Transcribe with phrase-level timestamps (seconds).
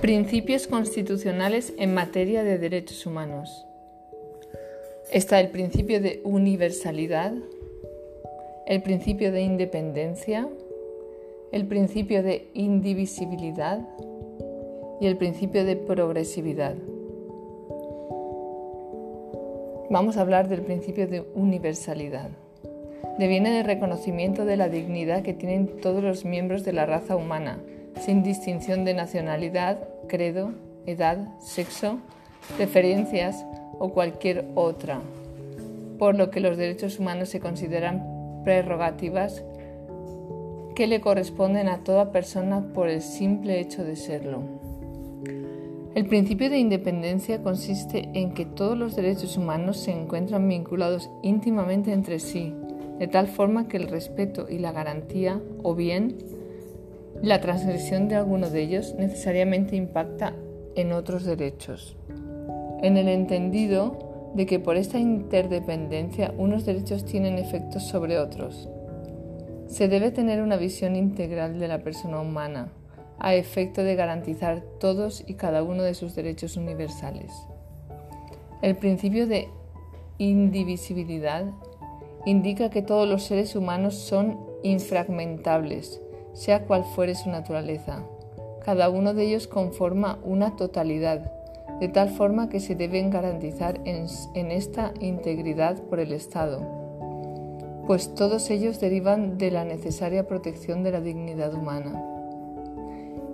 [0.00, 3.66] Principios constitucionales en materia de derechos humanos.
[5.10, 7.32] Está el principio de universalidad,
[8.68, 10.48] el principio de independencia,
[11.50, 13.80] el principio de indivisibilidad
[15.00, 16.76] y el principio de progresividad.
[19.90, 22.30] Vamos a hablar del principio de universalidad.
[23.18, 27.58] Deviene del reconocimiento de la dignidad que tienen todos los miembros de la raza humana,
[28.00, 30.52] sin distinción de nacionalidad, credo,
[30.86, 31.98] edad, sexo,
[32.56, 33.44] preferencias
[33.78, 35.00] o cualquier otra,
[35.98, 39.44] por lo que los derechos humanos se consideran prerrogativas
[40.74, 44.42] que le corresponden a toda persona por el simple hecho de serlo.
[45.94, 51.92] El principio de independencia consiste en que todos los derechos humanos se encuentran vinculados íntimamente
[51.92, 52.54] entre sí,
[53.00, 56.16] de tal forma que el respeto y la garantía, o bien
[57.22, 60.34] la transgresión de alguno de ellos, necesariamente impacta
[60.76, 61.96] en otros derechos.
[62.82, 68.68] En el entendido de que por esta interdependencia unos derechos tienen efectos sobre otros.
[69.66, 72.72] Se debe tener una visión integral de la persona humana,
[73.18, 77.32] a efecto de garantizar todos y cada uno de sus derechos universales.
[78.62, 79.48] El principio de
[80.18, 81.44] indivisibilidad
[82.26, 86.00] indica que todos los seres humanos son infragmentables,
[86.38, 88.04] sea cual fuere su naturaleza.
[88.64, 91.32] Cada uno de ellos conforma una totalidad,
[91.80, 94.06] de tal forma que se deben garantizar en,
[94.52, 96.62] esta integridad por el Estado,
[97.88, 102.04] pues todos ellos derivan de la necesaria protección de la dignidad humana.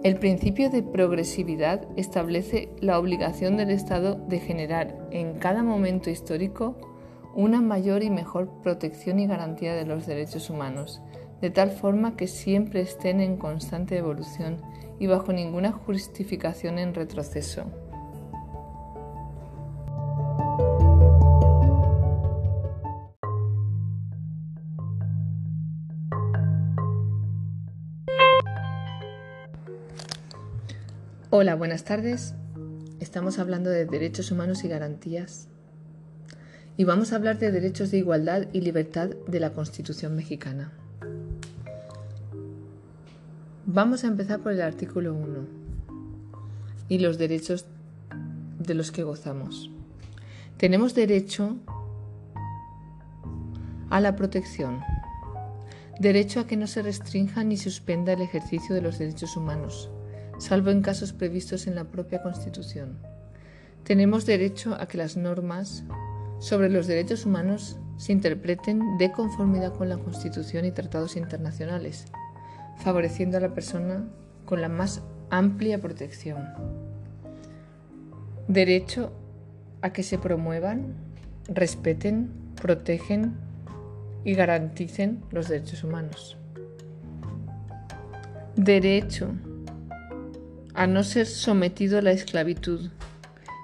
[0.03, 6.77] El principio de progresividad establece la obligación del Estado de generar en cada momento histórico
[7.35, 11.03] una mayor y mejor protección y garantía de los derechos humanos,
[11.45, 14.63] de tal forma que siempre estén en constante evolución
[14.99, 17.71] y bajo ninguna justificación en retroceso.
[31.29, 32.35] Hola, buenas tardes.
[33.01, 35.49] Estamos hablando de derechos humanos y garantías
[36.79, 40.73] y vamos a hablar de derechos de igualdad y libertad de la Constitución mexicana.
[43.67, 45.47] Vamos a empezar por el artículo 1
[46.89, 47.67] y los derechos
[48.59, 49.71] de los que gozamos.
[50.57, 51.57] Tenemos derecho
[53.91, 54.81] a la protección,
[55.99, 59.91] derecho a que no se restrinja ni suspenda el ejercicio de los derechos humanos
[60.39, 62.99] salvo en casos previstos en la propia Constitución.
[63.85, 65.85] Tenemos derecho a que las normas
[66.39, 72.07] sobre los derechos humanos se interpreten de conformidad con la Constitución y tratados internacionales,
[72.79, 74.05] favoreciendo a la persona
[74.45, 76.45] con la más amplia protección.
[78.49, 79.13] Derecho
[79.81, 80.95] a que se promuevan,
[81.49, 82.31] respeten,
[82.61, 83.35] protegen
[84.25, 86.37] y garanticen los derechos humanos.
[88.57, 89.31] Derecho
[90.75, 92.91] a no ser sometido a la esclavitud,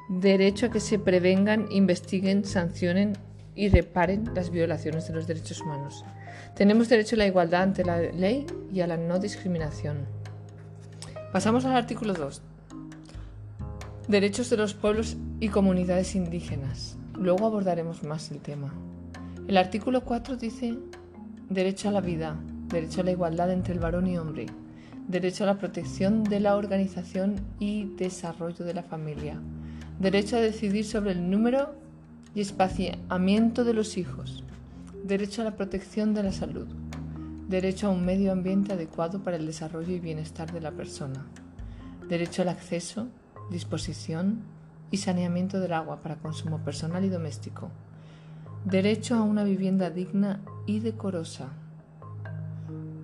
[0.09, 3.15] derecho a que se prevengan, investiguen, sancionen
[3.55, 6.05] y reparen las violaciones de los derechos humanos.
[6.55, 10.07] Tenemos derecho a la igualdad ante la ley y a la no discriminación.
[11.33, 12.43] Pasamos al artículo 2.
[14.09, 16.97] Derechos de los pueblos y comunidades indígenas.
[17.15, 18.73] Luego abordaremos más el tema.
[19.47, 20.77] El artículo 4 dice
[21.49, 22.37] derecho a la vida,
[22.69, 24.47] derecho a la igualdad entre el varón y hombre,
[25.09, 29.41] derecho a la protección de la organización y desarrollo de la familia,
[29.99, 31.75] derecho a decidir sobre el número
[32.35, 34.45] y espaciamiento de los hijos,
[35.11, 36.69] derecho a la protección de la salud,
[37.49, 41.27] derecho a un medio ambiente adecuado para el desarrollo y bienestar de la persona,
[42.09, 43.09] derecho al acceso,
[43.51, 44.43] disposición
[44.93, 47.73] y saneamiento del agua para consumo personal y doméstico,
[48.65, 51.49] derecho a una vivienda digna y decorosa,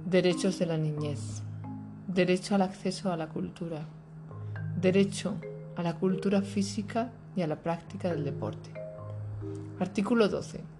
[0.08, 1.42] derechos de la niñez,
[2.06, 3.84] derecho al acceso a la cultura,
[4.80, 5.34] derecho
[5.74, 8.70] a la cultura física y a la práctica del deporte.
[9.80, 10.75] Artículo 12.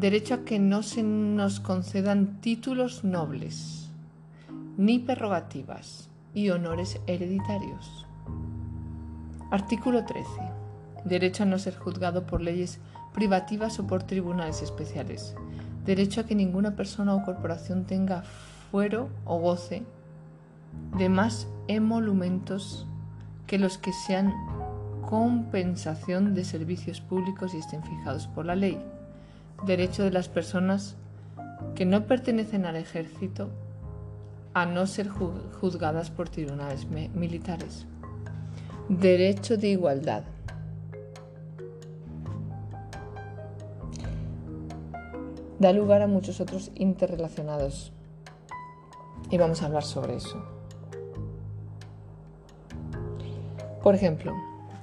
[0.00, 3.90] Derecho a que no se nos concedan títulos nobles,
[4.78, 8.06] ni prerrogativas y honores hereditarios.
[9.50, 10.26] Artículo 13.
[11.04, 12.80] Derecho a no ser juzgado por leyes
[13.12, 15.34] privativas o por tribunales especiales.
[15.84, 18.22] Derecho a que ninguna persona o corporación tenga
[18.70, 19.82] fuero o goce
[20.96, 22.86] de más emolumentos
[23.46, 24.32] que los que sean
[25.02, 28.82] compensación de servicios públicos y estén fijados por la ley.
[29.64, 30.96] Derecho de las personas
[31.74, 33.50] que no pertenecen al ejército
[34.54, 37.86] a no ser juzgadas por tribunales militares.
[38.88, 40.24] Derecho de igualdad.
[45.58, 47.92] Da lugar a muchos otros interrelacionados
[49.30, 50.42] y vamos a hablar sobre eso.
[53.82, 54.34] Por ejemplo,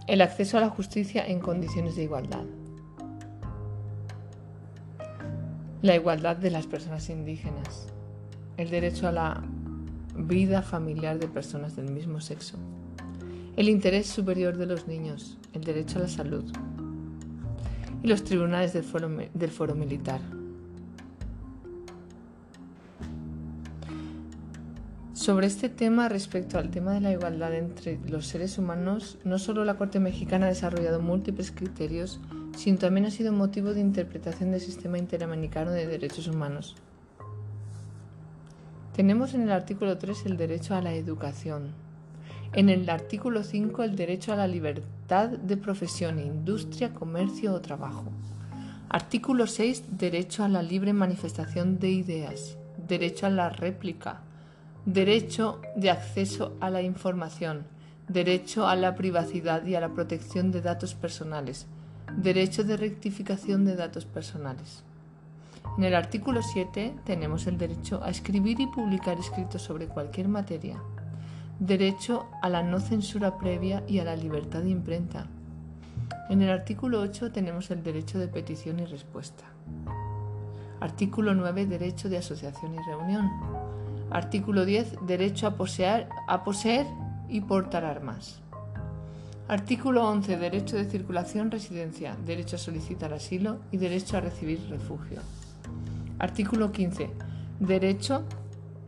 [0.07, 2.45] el acceso a la justicia en condiciones de igualdad.
[5.87, 7.87] La igualdad de las personas indígenas.
[8.57, 9.41] El derecho a la
[10.17, 12.57] vida familiar de personas del mismo sexo.
[13.55, 15.37] El interés superior de los niños.
[15.53, 16.43] El derecho a la salud.
[18.03, 20.19] Y los tribunales del foro, del foro militar.
[25.13, 29.63] Sobre este tema, respecto al tema de la igualdad entre los seres humanos, no solo
[29.63, 32.19] la Corte Mexicana ha desarrollado múltiples criterios,
[32.57, 36.75] sino también ha sido motivo de interpretación del sistema interamericano de derechos humanos.
[38.95, 41.73] Tenemos en el artículo 3 el derecho a la educación,
[42.53, 48.05] en el artículo 5 el derecho a la libertad de profesión, industria, comercio o trabajo.
[48.89, 52.57] Artículo 6 derecho a la libre manifestación de ideas,
[52.87, 54.21] derecho a la réplica,
[54.85, 57.67] derecho de acceso a la información,
[58.07, 61.67] derecho a la privacidad y a la protección de datos personales,
[62.15, 64.83] derecho de rectificación de datos personales.
[65.77, 70.81] En el artículo 7 tenemos el derecho a escribir y publicar escritos sobre cualquier materia,
[71.59, 75.27] derecho a la no censura previa y a la libertad de imprenta.
[76.29, 79.43] En el artículo 8 tenemos el derecho de petición y respuesta.
[80.79, 83.29] Artículo 9, derecho de asociación y reunión.
[84.11, 85.07] Artículo 10.
[85.07, 86.85] Derecho a poseer, a poseer
[87.29, 88.41] y portar armas.
[89.49, 90.35] Artículo 11.
[90.35, 95.21] Derecho de circulación, residencia, derecho a solicitar asilo y derecho a recibir refugio.
[96.19, 97.09] Artículo 15.
[97.61, 98.25] Derecho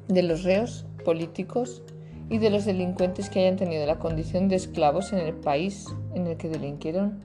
[0.09, 1.81] de los reos políticos
[2.29, 6.27] y de los delincuentes que hayan tenido la condición de esclavos en el país en
[6.27, 7.19] el que delinquieron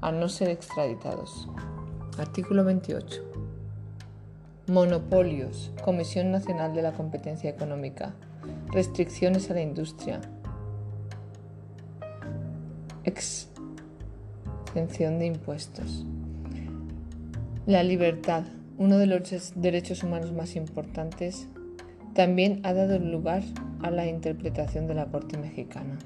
[0.00, 1.50] a no ser extraditados.
[2.18, 3.22] Artículo 28.
[4.68, 8.14] Monopolios, Comisión Nacional de la Competencia Económica,
[8.72, 10.22] restricciones a la industria,
[13.04, 13.58] exención
[15.18, 16.06] de impuestos.
[17.66, 18.44] La libertad,
[18.78, 21.48] uno de los derechos humanos más importantes,
[22.14, 23.42] también ha dado lugar
[23.82, 25.98] a la interpretación de la Corte Mexicana.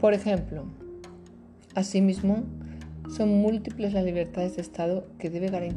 [0.00, 0.64] Por ejemplo,
[1.74, 2.44] asimismo,
[3.14, 5.74] son múltiples las libertades de Estado que debe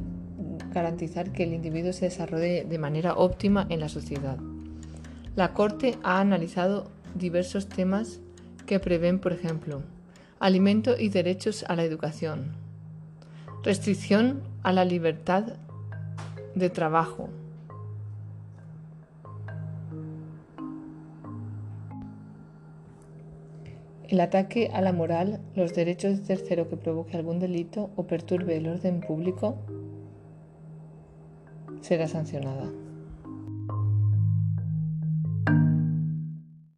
[0.74, 4.38] garantizar que el individuo se desarrolle de manera óptima en la sociedad.
[5.35, 8.19] La Corte ha analizado diversos temas
[8.69, 9.81] que prevén, por ejemplo,
[10.39, 12.51] alimento y derechos a la educación,
[13.63, 15.54] restricción a la libertad
[16.54, 17.30] de trabajo,
[24.07, 28.57] el ataque a la moral, los derechos de tercero que provoque algún delito o perturbe
[28.57, 29.57] el orden público,
[31.81, 32.69] será sancionada.